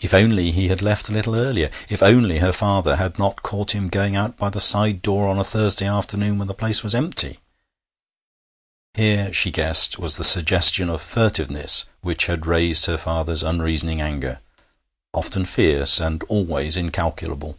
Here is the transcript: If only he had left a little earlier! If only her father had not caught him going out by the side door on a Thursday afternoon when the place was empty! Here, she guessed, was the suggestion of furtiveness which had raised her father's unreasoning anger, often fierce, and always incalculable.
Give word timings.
If 0.00 0.14
only 0.14 0.50
he 0.50 0.68
had 0.68 0.80
left 0.80 1.10
a 1.10 1.12
little 1.12 1.34
earlier! 1.36 1.70
If 1.90 2.02
only 2.02 2.38
her 2.38 2.54
father 2.54 2.96
had 2.96 3.18
not 3.18 3.42
caught 3.42 3.72
him 3.74 3.90
going 3.90 4.16
out 4.16 4.38
by 4.38 4.48
the 4.48 4.62
side 4.62 5.02
door 5.02 5.28
on 5.28 5.38
a 5.38 5.44
Thursday 5.44 5.86
afternoon 5.86 6.38
when 6.38 6.48
the 6.48 6.54
place 6.54 6.82
was 6.82 6.94
empty! 6.94 7.38
Here, 8.94 9.30
she 9.30 9.50
guessed, 9.50 9.98
was 9.98 10.16
the 10.16 10.24
suggestion 10.24 10.88
of 10.88 11.02
furtiveness 11.02 11.84
which 12.00 12.28
had 12.28 12.46
raised 12.46 12.86
her 12.86 12.96
father's 12.96 13.42
unreasoning 13.42 14.00
anger, 14.00 14.40
often 15.12 15.44
fierce, 15.44 16.00
and 16.00 16.22
always 16.30 16.78
incalculable. 16.78 17.58